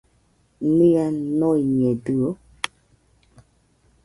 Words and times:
Nia 0.77 1.05
noiñedɨo? 1.39 2.29